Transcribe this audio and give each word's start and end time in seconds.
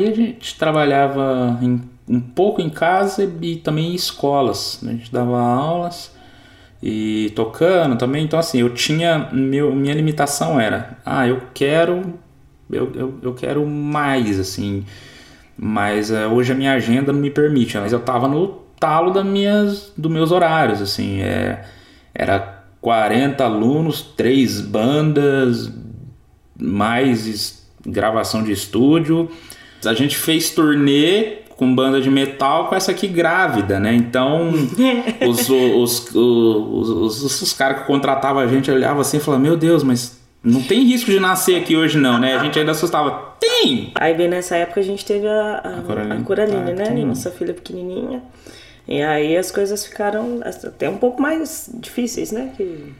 E 0.00 0.06
a 0.06 0.14
gente 0.14 0.56
trabalhava 0.56 1.58
em, 1.60 1.82
um 2.08 2.20
pouco 2.20 2.60
em 2.62 2.70
casa 2.70 3.28
e 3.42 3.56
também 3.56 3.90
em 3.90 3.94
escolas. 3.96 4.78
A 4.86 4.92
gente 4.92 5.12
dava 5.12 5.40
aulas 5.40 6.14
e 6.80 7.32
tocando 7.34 7.98
também. 7.98 8.22
Então, 8.22 8.38
assim, 8.38 8.60
eu 8.60 8.72
tinha. 8.72 9.28
Meu, 9.32 9.74
minha 9.74 9.92
limitação 9.94 10.60
era: 10.60 10.96
ah, 11.04 11.26
eu 11.26 11.42
quero. 11.52 12.14
Eu, 12.70 12.92
eu, 12.94 13.18
eu 13.22 13.34
quero 13.34 13.66
mais, 13.66 14.38
assim. 14.38 14.84
Mas 15.56 16.12
uh, 16.12 16.28
hoje 16.32 16.52
a 16.52 16.54
minha 16.54 16.74
agenda 16.74 17.12
não 17.12 17.18
me 17.18 17.30
permite. 17.30 17.76
Mas 17.76 17.92
eu 17.92 17.98
tava 17.98 18.28
no 18.28 18.46
talo 18.78 19.10
das 19.10 19.26
minhas, 19.26 19.92
dos 19.96 20.12
meus 20.12 20.30
horários, 20.30 20.80
assim. 20.80 21.22
É, 21.22 21.64
era 22.14 22.62
40 22.80 23.42
alunos, 23.42 24.00
três 24.00 24.60
bandas, 24.60 25.72
mais 26.56 27.66
gravação 27.84 28.44
de 28.44 28.52
estúdio. 28.52 29.28
A 29.84 29.94
gente 29.94 30.16
fez 30.16 30.50
turnê 30.50 31.38
com 31.56 31.74
banda 31.74 32.00
de 32.00 32.08
metal 32.08 32.68
com 32.68 32.74
essa 32.74 32.92
aqui 32.92 33.08
grávida, 33.08 33.80
né? 33.80 33.92
Então, 33.94 34.50
os, 35.26 35.48
os, 35.48 36.14
os, 36.14 36.88
os, 36.88 37.42
os 37.42 37.52
caras 37.52 37.80
que 37.80 37.86
contratavam 37.86 38.40
a 38.40 38.46
gente 38.46 38.70
olhavam 38.70 39.00
assim 39.00 39.16
e 39.16 39.20
falavam: 39.20 39.44
Meu 39.44 39.56
Deus, 39.56 39.82
mas 39.82 40.18
não 40.42 40.62
tem 40.62 40.84
risco 40.84 41.10
de 41.10 41.18
nascer 41.18 41.60
aqui 41.60 41.76
hoje, 41.76 41.98
não, 41.98 42.18
né? 42.18 42.36
A 42.36 42.44
gente 42.44 42.58
ainda 42.58 42.70
assustava. 42.70 43.36
Tem! 43.40 43.90
Aí, 43.94 44.14
bem 44.14 44.28
nessa 44.28 44.56
época, 44.56 44.80
a 44.80 44.84
gente 44.84 45.04
teve 45.04 45.26
a, 45.26 45.60
a, 45.64 45.78
a 45.78 45.82
Coraline, 45.82 46.20
a 46.20 46.24
Coraline 46.24 46.70
ah, 46.70 46.74
né? 46.74 47.04
Nossa 47.04 47.30
filha 47.30 47.52
pequenininha. 47.52 48.22
E 48.86 49.02
aí 49.02 49.36
as 49.36 49.50
coisas 49.50 49.84
ficaram 49.84 50.40
até 50.42 50.88
um 50.88 50.96
pouco 50.96 51.20
mais 51.20 51.68
difíceis, 51.74 52.32
né? 52.32 52.52
Que 52.56 52.92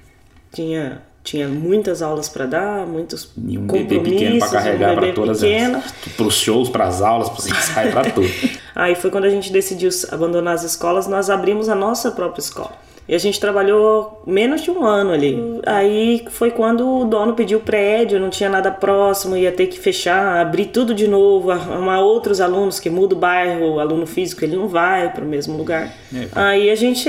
tinha 0.53 1.01
tinha 1.23 1.49
muitas 1.49 2.01
aulas 2.01 2.29
para 2.29 2.47
dar, 2.47 2.87
muitos 2.87 3.31
e 3.47 3.59
um 3.59 3.67
bebê 3.67 4.01
pequeno 4.01 4.39
para 4.39 4.49
carregar 4.49 4.93
um 4.93 4.97
para 4.97 5.13
todas 5.13 5.41
pequeno. 5.41 5.83
para 6.17 6.27
os 6.27 6.35
shows, 6.35 6.69
para 6.69 6.87
as 6.87 7.03
aulas, 7.03 7.29
para 7.29 7.39
os 7.39 7.47
ensaios, 7.47 7.93
para 7.93 8.11
tudo. 8.11 8.29
Aí 8.75 8.95
foi 8.95 9.11
quando 9.11 9.25
a 9.25 9.31
gente 9.31 9.53
decidiu 9.53 9.91
abandonar 10.11 10.55
as 10.55 10.65
escolas, 10.65 11.07
nós 11.07 11.29
abrimos 11.29 11.69
a 11.69 11.75
nossa 11.75 12.11
própria 12.11 12.41
escola. 12.41 12.73
E 13.09 13.15
a 13.15 13.19
gente 13.19 13.41
trabalhou 13.41 14.23
menos 14.27 14.61
de 14.61 14.71
um 14.71 14.85
ano 14.85 15.13
ali. 15.13 15.61
Aí 15.65 16.27
foi 16.29 16.51
quando 16.51 16.87
o 16.87 17.05
dono 17.07 17.33
pediu 17.33 17.59
prédio, 17.59 18.21
não 18.21 18.29
tinha 18.29 18.51
nada 18.51 18.71
próximo, 18.71 19.35
ia 19.35 19.51
ter 19.51 19.67
que 19.67 19.79
fechar, 19.79 20.39
abrir 20.39 20.67
tudo 20.67 20.95
de 20.95 21.09
novo, 21.09 21.51
arrumar 21.51 22.01
outros 22.01 22.39
alunos 22.39 22.79
que 22.79 22.91
muda 22.91 23.15
o 23.15 23.19
bairro, 23.19 23.77
o 23.77 23.81
aluno 23.81 24.07
físico 24.07 24.45
ele 24.45 24.57
não 24.57 24.69
vai 24.69 25.11
para 25.11 25.25
o 25.25 25.27
mesmo 25.27 25.57
lugar. 25.57 25.91
É, 26.15 26.29
aí 26.35 26.71
a 26.71 26.75
gente 26.75 27.09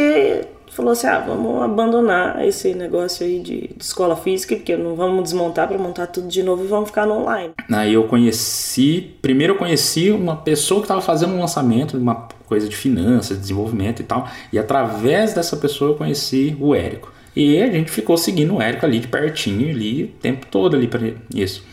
falou 0.72 0.92
assim: 0.92 1.08
ah, 1.08 1.20
vamos 1.20 1.62
abandonar 1.62 2.46
esse 2.46 2.74
negócio 2.74 3.26
aí 3.26 3.40
de, 3.40 3.70
de 3.76 3.84
escola 3.84 4.16
física, 4.16 4.56
porque 4.56 4.76
não 4.76 4.96
vamos 4.96 5.24
desmontar 5.24 5.68
para 5.68 5.78
montar 5.78 6.08
tudo 6.08 6.28
de 6.28 6.44
novo 6.44 6.64
e 6.64 6.68
vamos 6.68 6.90
ficar 6.90 7.06
no 7.06 7.22
online. 7.22 7.54
Aí 7.72 7.94
eu 7.94 8.04
conheci, 8.04 9.16
primeiro 9.22 9.54
eu 9.54 9.58
conheci 9.58 10.12
uma 10.12 10.36
pessoa 10.36 10.82
que 10.82 10.86
estava 10.86 11.02
fazendo 11.02 11.34
um 11.34 11.40
lançamento 11.40 11.98
de 11.98 12.04
uma 12.04 12.28
coisa 12.46 12.68
de 12.68 12.76
finanças, 12.76 13.38
desenvolvimento 13.38 14.02
e 14.02 14.06
tal, 14.06 14.28
e 14.52 14.58
através 14.58 15.34
dessa 15.34 15.56
pessoa 15.58 15.92
eu 15.92 15.96
conheci 15.96 16.56
o 16.60 16.74
Érico. 16.74 17.12
E 17.36 17.62
a 17.62 17.72
gente 17.72 17.92
ficou 17.92 18.18
seguindo 18.18 18.56
o 18.56 18.62
Érico 18.62 18.86
ali 18.86 19.00
de 19.00 19.08
pertinho, 19.08 19.70
ali 19.70 20.04
o 20.06 20.08
tempo 20.08 20.48
todo 20.48 20.76
ali 20.76 20.88
para 20.88 21.12
isso. 21.34 21.64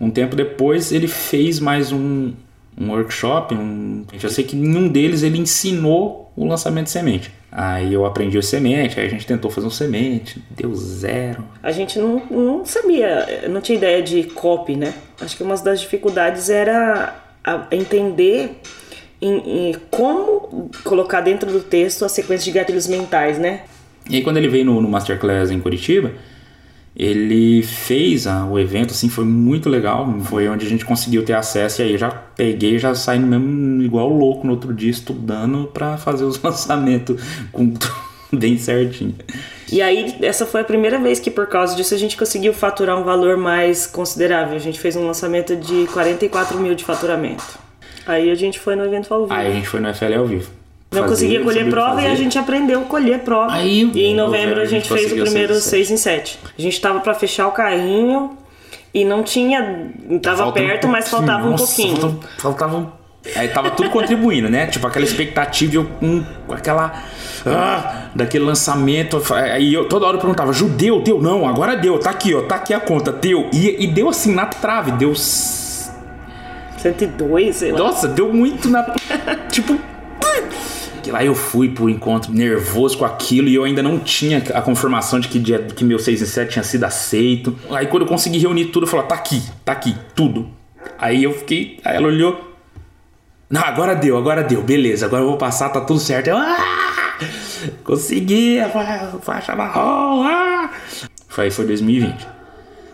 Um 0.00 0.10
tempo 0.10 0.34
depois 0.34 0.92
ele 0.92 1.06
fez 1.06 1.60
mais 1.60 1.92
um, 1.92 2.32
um 2.78 2.90
workshop, 2.90 3.54
um, 3.54 4.04
eu 4.12 4.30
sei 4.30 4.44
que 4.44 4.56
em 4.56 4.76
um 4.76 4.88
deles 4.88 5.22
ele 5.22 5.38
ensinou 5.38 6.32
o 6.36 6.46
lançamento 6.46 6.86
de 6.86 6.92
semente. 6.92 7.30
Aí 7.54 7.92
eu 7.92 8.06
aprendi 8.06 8.38
o 8.38 8.42
semente, 8.42 8.98
aí 8.98 9.06
a 9.06 9.10
gente 9.10 9.26
tentou 9.26 9.50
fazer 9.50 9.66
um 9.66 9.70
semente, 9.70 10.42
deu 10.50 10.74
zero. 10.74 11.44
A 11.62 11.70
gente 11.70 11.98
não, 11.98 12.22
não 12.30 12.64
sabia, 12.64 13.46
não 13.50 13.60
tinha 13.60 13.76
ideia 13.76 14.02
de 14.02 14.22
copy, 14.24 14.74
né? 14.74 14.94
Acho 15.20 15.36
que 15.36 15.42
uma 15.42 15.54
das 15.58 15.78
dificuldades 15.82 16.48
era 16.48 17.14
entender 17.70 18.58
em, 19.20 19.68
em 19.68 19.76
como 19.90 20.70
colocar 20.82 21.20
dentro 21.20 21.52
do 21.52 21.60
texto 21.60 22.06
a 22.06 22.08
sequência 22.08 22.50
de 22.50 22.58
gatilhos 22.58 22.88
mentais, 22.88 23.38
né? 23.38 23.64
E 24.08 24.16
aí 24.16 24.22
quando 24.22 24.38
ele 24.38 24.48
veio 24.48 24.64
no, 24.64 24.80
no 24.80 24.88
Masterclass 24.88 25.50
em 25.50 25.60
Curitiba, 25.60 26.12
ele 26.94 27.62
fez 27.62 28.26
ah, 28.26 28.44
o 28.44 28.58
evento, 28.58 28.90
assim, 28.90 29.08
foi 29.08 29.24
muito 29.24 29.68
legal. 29.68 30.06
Foi 30.24 30.46
onde 30.48 30.66
a 30.66 30.68
gente 30.68 30.84
conseguiu 30.84 31.24
ter 31.24 31.32
acesso. 31.32 31.80
E 31.80 31.84
aí 31.84 31.98
já 31.98 32.10
peguei, 32.10 32.78
já 32.78 32.94
saí 32.94 33.18
mesmo 33.18 33.82
igual 33.82 34.08
louco 34.08 34.46
no 34.46 34.52
outro 34.52 34.74
dia, 34.74 34.90
estudando 34.90 35.68
para 35.72 35.96
fazer 35.96 36.24
os 36.24 36.40
lançamentos 36.42 37.20
com 37.50 37.72
bem 38.30 38.58
certinho. 38.58 39.14
E 39.70 39.80
aí, 39.80 40.16
essa 40.20 40.44
foi 40.44 40.60
a 40.60 40.64
primeira 40.64 40.98
vez 40.98 41.18
que, 41.18 41.30
por 41.30 41.46
causa 41.46 41.74
disso, 41.74 41.94
a 41.94 41.98
gente 41.98 42.14
conseguiu 42.14 42.52
faturar 42.52 42.98
um 42.98 43.04
valor 43.04 43.38
mais 43.38 43.86
considerável. 43.86 44.54
A 44.54 44.60
gente 44.60 44.78
fez 44.78 44.94
um 44.94 45.06
lançamento 45.06 45.56
de 45.56 45.86
44 45.92 46.58
mil 46.58 46.74
de 46.74 46.84
faturamento. 46.84 47.58
Aí 48.06 48.30
a 48.30 48.34
gente 48.34 48.58
foi 48.58 48.76
no 48.76 48.84
evento 48.84 49.12
ao 49.12 49.22
vivo. 49.22 49.32
Aí 49.32 49.46
a 49.46 49.54
gente 49.54 49.68
foi 49.68 49.80
no 49.80 49.94
FL 49.94 50.14
ao 50.18 50.26
vivo. 50.26 50.61
Não 50.92 51.08
conseguia 51.08 51.42
colher 51.42 51.68
prova 51.70 51.96
fazer. 51.96 52.08
e 52.08 52.10
a 52.10 52.14
gente 52.14 52.38
aprendeu 52.38 52.82
a 52.82 52.84
colher 52.84 53.20
prova. 53.20 53.52
Aí, 53.52 53.90
e 53.94 54.04
em 54.04 54.14
novembro 54.14 54.60
a 54.60 54.64
gente, 54.64 54.92
a 54.92 54.96
gente 54.96 55.08
fez 55.08 55.12
o 55.12 55.24
primeiro 55.24 55.54
6 55.54 55.90
em 55.90 55.96
7. 55.96 56.38
A 56.58 56.60
gente 56.60 56.80
tava 56.80 57.00
para 57.00 57.14
fechar 57.14 57.48
o 57.48 57.52
carrinho 57.52 58.36
e 58.92 59.04
não 59.04 59.22
tinha. 59.22 59.90
Tava 60.20 60.44
Falta 60.44 60.60
perto, 60.60 60.86
um 60.86 60.90
mas 60.90 61.08
faltava 61.08 61.48
Nossa, 61.48 61.62
um 61.62 61.66
pouquinho. 61.66 61.96
Faltava, 61.96 62.28
faltava 62.38 62.76
um 62.76 63.02
Aí 63.36 63.46
tava 63.48 63.70
tudo 63.70 63.88
contribuindo, 63.88 64.50
né? 64.50 64.66
Tipo, 64.66 64.88
aquela 64.88 65.04
expectativa, 65.04 65.76
eu 65.76 65.88
com 66.46 66.52
aquela. 66.52 66.92
Ah, 67.46 68.08
daquele 68.14 68.44
lançamento. 68.44 69.22
Aí 69.32 69.72
eu 69.72 69.88
toda 69.88 70.04
hora 70.06 70.16
eu 70.16 70.20
perguntava, 70.20 70.52
judeu, 70.52 71.00
deu? 71.00 71.22
Não, 71.22 71.48
agora 71.48 71.76
deu, 71.76 71.98
tá 71.98 72.10
aqui, 72.10 72.34
ó, 72.34 72.42
tá 72.42 72.56
aqui 72.56 72.74
a 72.74 72.80
conta, 72.80 73.12
deu. 73.12 73.48
E, 73.52 73.84
e 73.84 73.86
deu 73.86 74.08
assim 74.08 74.34
na 74.34 74.46
trave, 74.46 74.90
deu. 74.92 75.14
102, 75.14 77.54
sei 77.54 77.70
lá. 77.70 77.78
Nossa, 77.78 78.08
deu 78.08 78.32
muito 78.32 78.68
na. 78.68 78.92
tipo, 79.50 79.78
lá 81.10 81.24
eu 81.24 81.34
fui 81.34 81.68
pro 81.68 81.88
encontro 81.88 82.32
nervoso 82.32 82.98
com 82.98 83.04
aquilo 83.04 83.48
e 83.48 83.54
eu 83.54 83.64
ainda 83.64 83.82
não 83.82 83.98
tinha 83.98 84.38
a 84.54 84.62
confirmação 84.62 85.18
de 85.18 85.28
que, 85.28 85.40
que 85.74 85.84
meu 85.84 85.98
6 85.98 86.22
em 86.22 86.26
7 86.26 86.52
tinha 86.52 86.62
sido 86.62 86.84
aceito. 86.84 87.56
Aí 87.70 87.86
quando 87.86 88.02
eu 88.02 88.08
consegui 88.08 88.38
reunir 88.38 88.66
tudo, 88.66 88.84
eu 88.84 88.88
falei, 88.88 89.06
tá 89.06 89.14
aqui, 89.14 89.42
tá 89.64 89.72
aqui, 89.72 89.96
tudo. 90.14 90.48
Aí 90.98 91.24
eu 91.24 91.32
fiquei, 91.32 91.80
aí 91.84 91.96
ela 91.96 92.06
olhou. 92.06 92.52
Não, 93.50 93.62
agora 93.62 93.94
deu, 93.94 94.16
agora 94.16 94.42
deu, 94.42 94.62
beleza, 94.62 95.06
agora 95.06 95.22
eu 95.22 95.28
vou 95.28 95.36
passar, 95.36 95.68
tá 95.68 95.80
tudo 95.80 96.00
certo. 96.00 96.28
Eu, 96.28 96.36
ah, 96.36 97.18
consegui, 97.84 98.58
faixa 99.20 99.54
marrom. 99.54 100.22
Ah. 100.22 100.70
Foi, 101.28 101.50
foi 101.50 101.66
2020. 101.66 102.26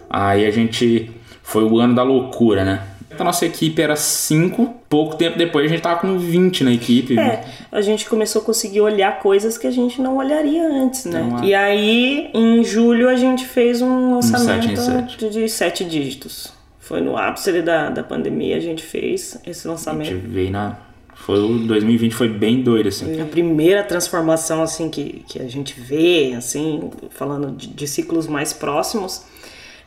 Aí 0.09 0.47
a 0.47 0.51
gente. 0.51 1.11
Foi 1.43 1.65
o 1.65 1.79
ano 1.79 1.95
da 1.95 2.03
loucura, 2.03 2.65
né? 2.65 2.83
A 3.17 3.25
nossa 3.25 3.47
equipe 3.47 3.81
era 3.81 3.97
5, 3.97 4.75
pouco 4.89 5.17
tempo 5.17 5.39
depois 5.39 5.67
a 5.67 5.69
gente 5.69 5.81
tava 5.83 6.01
com 6.01 6.19
20 6.19 6.65
na 6.65 6.73
equipe. 6.73 7.19
É, 7.19 7.45
a 7.73 7.81
gente 7.81 8.09
começou 8.09 8.43
a 8.43 8.45
conseguir 8.45 8.81
olhar 8.81 9.19
coisas 9.21 9.57
que 9.57 9.67
a 9.67 9.71
gente 9.71 10.01
não 10.01 10.17
olharia 10.17 10.69
antes, 10.69 11.05
né? 11.05 11.25
Então, 11.27 11.45
e 11.45 11.55
aí, 11.55 12.31
em 12.35 12.63
julho, 12.63 13.09
a 13.09 13.17
gente 13.17 13.45
fez 13.45 13.81
um 13.81 14.15
lançamento 14.15 14.81
sete 14.81 15.31
de 15.31 15.49
7 15.49 15.85
dígitos. 15.85 16.53
Foi 16.79 17.01
no 17.01 17.17
ápice 17.17 17.61
da, 17.61 17.91
da 17.91 18.03
pandemia, 18.03 18.57
a 18.57 18.61
gente 18.61 18.83
fez 18.83 19.39
esse 19.47 19.67
lançamento. 19.67 20.09
A 20.09 20.15
gente 20.15 20.27
veio 20.27 20.51
na 20.51 20.89
foi 21.19 21.41
o 21.41 21.59
2020 21.59 22.15
foi 22.15 22.29
bem 22.29 22.63
doido 22.63 22.89
assim. 22.89 23.21
A 23.21 23.25
primeira 23.27 23.83
transformação 23.83 24.63
assim 24.63 24.89
que, 24.89 25.25
que 25.29 25.43
a 25.43 25.49
gente 25.49 25.79
vê 25.79 26.33
assim, 26.37 26.91
falando 27.11 27.51
de, 27.51 27.67
de 27.67 27.87
ciclos 27.87 28.27
mais 28.29 28.53
próximos, 28.53 29.25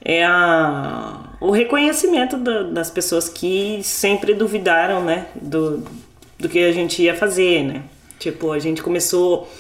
é 0.04 0.24
a, 0.26 1.21
o 1.42 1.50
reconhecimento 1.50 2.38
da, 2.38 2.62
das 2.62 2.92
pessoas 2.92 3.28
que 3.28 3.82
sempre 3.84 4.36
duvidaram, 4.36 5.04
né, 5.04 5.26
do, 5.36 5.84
do 6.40 6.48
que 6.48 6.60
a 6.60 6.72
gente 6.72 7.02
ia 7.02 7.16
fazer, 7.16 7.64
né? 7.64 7.82
Tipo, 8.20 8.52
a 8.52 8.60
gente 8.60 8.84
começou. 8.84 9.52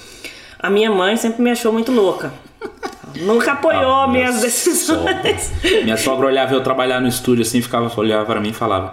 A 0.59 0.69
minha 0.69 0.91
mãe 0.91 1.17
sempre 1.17 1.41
me 1.41 1.49
achou 1.49 1.73
muito 1.73 1.91
louca. 1.91 2.31
Nunca 3.19 3.53
apoiou 3.53 3.91
ah, 3.91 4.07
minhas 4.07 4.39
decisões. 4.39 5.41
Sogra. 5.41 5.83
Minha 5.83 5.97
sogra 5.97 6.27
olhava 6.27 6.53
eu 6.53 6.61
trabalhar 6.61 7.01
no 7.01 7.07
estúdio 7.07 7.41
assim, 7.41 7.59
ficava 7.61 7.91
olhava 7.99 8.25
para 8.25 8.39
mim 8.39 8.49
e 8.49 8.53
falava: 8.53 8.89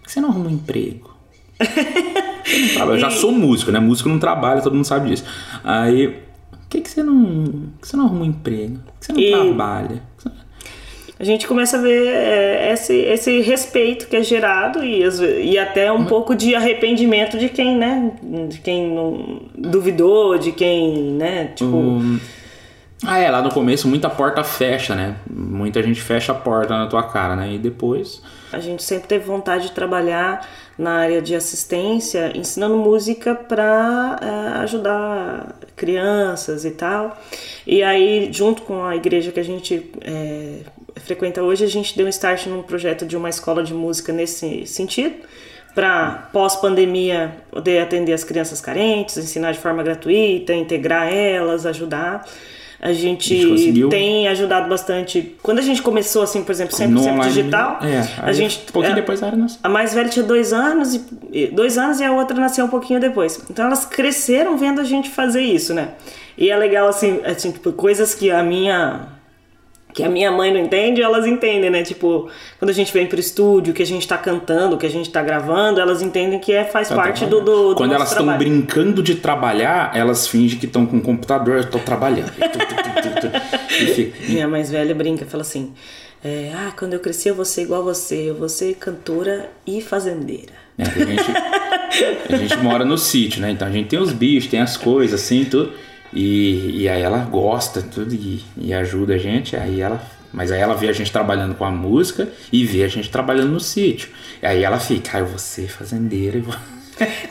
Por 0.00 0.06
que 0.06 0.12
você 0.12 0.20
não 0.20 0.30
arruma 0.30 0.48
um 0.48 0.52
emprego? 0.52 1.14
eu 2.80 2.98
já 2.98 3.10
sou 3.10 3.30
músico, 3.30 3.70
né? 3.70 3.78
Músico 3.78 4.08
não 4.08 4.18
trabalha, 4.18 4.62
todo 4.62 4.74
mundo 4.74 4.86
sabe 4.86 5.10
disso. 5.10 5.24
Aí, 5.62 6.08
por 6.50 6.68
que, 6.70 6.80
que 6.80 6.90
você 6.90 7.02
não. 7.02 7.68
que 7.80 7.86
você 7.86 7.96
não 7.98 8.06
arruma 8.06 8.22
um 8.22 8.28
emprego? 8.28 8.78
Por 8.78 8.94
que 8.98 9.06
você 9.06 9.12
não 9.12 9.20
e... 9.20 9.30
trabalha? 9.30 10.02
A 11.20 11.24
gente 11.24 11.46
começa 11.46 11.76
a 11.76 11.82
ver 11.82 12.06
é, 12.06 12.72
esse, 12.72 12.94
esse 12.94 13.42
respeito 13.42 14.08
que 14.08 14.16
é 14.16 14.22
gerado 14.22 14.82
e, 14.82 15.02
e 15.42 15.58
até 15.58 15.92
um 15.92 16.06
pouco 16.06 16.34
de 16.34 16.54
arrependimento 16.54 17.38
de 17.38 17.50
quem, 17.50 17.76
né? 17.76 18.12
De 18.48 18.58
quem 18.58 18.90
não 18.90 19.42
duvidou, 19.54 20.38
de 20.38 20.50
quem, 20.50 21.12
né? 21.12 21.52
Tipo. 21.54 21.76
Um... 21.76 22.18
Ah, 23.04 23.18
é, 23.18 23.30
lá 23.30 23.42
no 23.42 23.50
começo 23.50 23.86
muita 23.86 24.08
porta 24.08 24.42
fecha, 24.42 24.94
né? 24.94 25.16
Muita 25.30 25.82
gente 25.82 26.00
fecha 26.00 26.32
a 26.32 26.34
porta 26.34 26.76
na 26.76 26.86
tua 26.86 27.02
cara, 27.02 27.36
né? 27.36 27.52
E 27.52 27.58
depois. 27.58 28.22
A 28.50 28.58
gente 28.58 28.82
sempre 28.82 29.06
teve 29.06 29.26
vontade 29.26 29.64
de 29.64 29.72
trabalhar 29.72 30.48
na 30.78 31.00
área 31.00 31.20
de 31.20 31.34
assistência, 31.34 32.32
ensinando 32.34 32.78
música 32.78 33.34
para 33.34 34.18
é, 34.22 34.58
ajudar 34.60 35.54
crianças 35.76 36.64
e 36.64 36.70
tal. 36.70 37.18
E 37.66 37.82
aí, 37.82 38.30
junto 38.32 38.62
com 38.62 38.82
a 38.82 38.96
igreja 38.96 39.30
que 39.30 39.40
a 39.40 39.44
gente 39.44 39.90
é, 40.00 40.60
frequenta 41.04 41.42
hoje, 41.42 41.64
a 41.64 41.68
gente 41.68 41.96
deu 41.96 42.06
um 42.06 42.08
start 42.10 42.46
num 42.46 42.62
projeto 42.62 43.06
de 43.06 43.16
uma 43.16 43.28
escola 43.28 43.62
de 43.62 43.74
música 43.74 44.12
nesse 44.12 44.66
sentido, 44.66 45.14
para 45.74 46.28
pós-pandemia 46.32 47.32
poder 47.50 47.80
atender 47.80 48.12
as 48.12 48.24
crianças 48.24 48.60
carentes, 48.60 49.16
ensinar 49.16 49.52
de 49.52 49.58
forma 49.58 49.82
gratuita, 49.82 50.52
integrar 50.52 51.12
elas, 51.12 51.64
ajudar. 51.66 52.26
A 52.82 52.94
gente, 52.94 53.34
A 53.34 53.56
gente 53.56 53.88
tem 53.88 54.26
ajudado 54.26 54.66
bastante. 54.66 55.36
Quando 55.42 55.58
a 55.58 55.62
gente 55.62 55.82
começou, 55.82 56.22
assim, 56.22 56.42
por 56.42 56.50
exemplo, 56.50 56.74
100% 56.74 56.88
No 56.88 57.00
online, 57.02 57.22
digital, 57.24 57.78
é, 57.82 58.08
a 58.22 58.32
gente. 58.32 58.60
Um 58.70 58.72
pouquinho 58.72 58.92
é, 58.92 58.96
depois 58.96 59.20
era 59.22 59.36
nossa. 59.36 59.58
a 59.62 59.68
mais 59.68 59.92
velha 59.92 60.08
tinha 60.08 60.24
dois 60.24 60.50
anos, 60.54 60.94
e, 60.94 61.04
e- 61.30 61.46
dois 61.48 61.76
anos 61.76 62.00
e 62.00 62.04
a 62.04 62.10
outra 62.10 62.40
nasceu 62.40 62.64
um 62.64 62.68
pouquinho 62.68 62.98
depois. 62.98 63.38
Então 63.50 63.66
elas 63.66 63.84
cresceram 63.84 64.56
vendo 64.56 64.80
a 64.80 64.84
gente 64.84 65.10
fazer 65.10 65.42
isso, 65.42 65.74
né? 65.74 65.90
E 66.38 66.48
é 66.48 66.56
legal, 66.56 66.88
assim, 66.88 67.20
assim 67.22 67.52
tipo, 67.52 67.70
coisas 67.72 68.14
que 68.14 68.30
a 68.30 68.42
minha 68.42 69.08
que 69.92 70.02
a 70.02 70.08
minha 70.08 70.30
mãe 70.30 70.52
não 70.52 70.60
entende, 70.60 71.02
elas 71.02 71.26
entendem, 71.26 71.70
né? 71.70 71.82
Tipo, 71.82 72.28
quando 72.58 72.70
a 72.70 72.74
gente 72.74 72.92
vem 72.92 73.06
pro 73.06 73.18
estúdio, 73.18 73.74
que 73.74 73.82
a 73.82 73.86
gente 73.86 74.06
tá 74.06 74.16
cantando, 74.16 74.76
que 74.76 74.86
a 74.86 74.90
gente 74.90 75.10
tá 75.10 75.22
gravando, 75.22 75.80
elas 75.80 76.02
entendem 76.02 76.38
que 76.38 76.52
é, 76.52 76.64
faz 76.64 76.88
Tá 76.88 76.94
parte 76.94 77.26
do, 77.26 77.40
do, 77.40 77.70
do 77.70 77.74
Quando 77.76 77.94
elas 77.94 78.10
estão 78.10 78.36
brincando 78.36 79.02
de 79.02 79.16
trabalhar, 79.16 79.92
elas 79.94 80.26
fingem 80.26 80.58
que 80.58 80.66
estão 80.66 80.86
com 80.86 80.98
o 80.98 81.00
computador, 81.00 81.58
eu 81.58 81.70
tô 81.70 81.78
trabalhando. 81.78 82.32
Minha 84.28 84.48
mais 84.48 84.70
velha 84.70 84.94
brinca, 84.94 85.24
fala 85.26 85.42
assim: 85.42 85.72
é, 86.24 86.52
Ah, 86.54 86.72
quando 86.76 86.94
eu 86.94 87.00
crescer 87.00 87.30
eu 87.30 87.34
vou 87.34 87.44
ser 87.44 87.62
igual 87.62 87.80
a 87.80 87.84
você, 87.84 88.30
eu 88.30 88.34
vou 88.34 88.48
ser 88.48 88.74
cantora 88.74 89.50
e 89.66 89.80
fazendeira. 89.80 90.52
É, 90.78 90.82
a, 90.82 90.86
gente, 90.86 92.32
a 92.32 92.36
gente 92.36 92.56
mora 92.58 92.84
no 92.84 92.96
sítio, 92.96 93.40
né? 93.40 93.50
Então 93.50 93.66
a 93.66 93.70
gente 93.70 93.88
tem 93.88 93.98
os 93.98 94.12
bichos, 94.12 94.50
tem 94.50 94.60
as 94.60 94.76
coisas 94.76 95.20
assim, 95.20 95.44
tudo. 95.44 95.72
E, 96.12 96.82
e 96.82 96.88
aí 96.88 97.02
ela 97.02 97.18
gosta 97.18 97.80
tudo 97.82 98.14
e, 98.14 98.42
e 98.56 98.72
ajuda 98.74 99.14
a 99.14 99.18
gente. 99.18 99.56
Aí 99.56 99.80
ela, 99.80 100.02
mas 100.32 100.50
aí 100.52 100.60
ela 100.60 100.74
vê 100.74 100.88
a 100.88 100.92
gente 100.92 101.12
trabalhando 101.12 101.54
com 101.54 101.64
a 101.64 101.70
música 101.70 102.28
e 102.52 102.64
vê 102.64 102.82
a 102.84 102.88
gente 102.88 103.10
trabalhando 103.10 103.50
no 103.52 103.60
sítio. 103.60 104.08
E 104.42 104.46
aí 104.46 104.64
ela 104.64 104.78
fica, 104.78 105.18
ah, 105.18 105.20
eu 105.20 105.26
vou 105.26 105.38
ser 105.38 105.68
fazendeira 105.68 106.38
e 106.38 106.40
vou. 106.40 106.54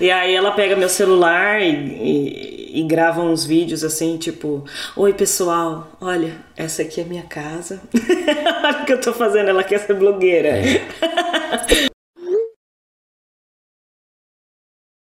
E 0.02 0.10
aí 0.10 0.34
ela 0.34 0.50
pega 0.52 0.76
meu 0.76 0.90
celular 0.90 1.62
e, 1.62 1.70
e- 1.72 2.80
e 2.80 2.84
grava 2.84 3.22
uns 3.22 3.46
vídeos 3.46 3.84
assim, 3.84 4.18
tipo, 4.18 4.64
oi 4.96 5.14
pessoal, 5.14 5.92
olha, 6.02 6.34
essa 6.58 6.82
aqui 6.82 7.02
é 7.02 7.04
minha 7.04 7.22
casa. 7.24 7.80
olha 8.64 8.82
o 8.82 8.86
que 8.86 8.94
eu 8.94 9.02
tô 9.02 9.14
fazendo, 9.14 9.50
ela 9.50 9.64
quer 9.64 9.80
ser 9.80 9.94
blogueira. 9.94 10.54